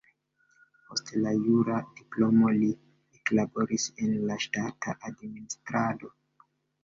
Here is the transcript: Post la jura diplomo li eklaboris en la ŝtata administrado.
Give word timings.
Post 0.85 1.11
la 1.25 1.33
jura 1.41 1.75
diplomo 1.99 2.53
li 2.55 2.69
eklaboris 3.17 3.85
en 4.07 4.15
la 4.31 4.37
ŝtata 4.47 4.95
administrado. 5.11 6.11